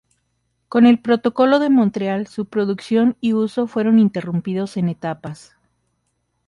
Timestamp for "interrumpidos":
3.99-4.75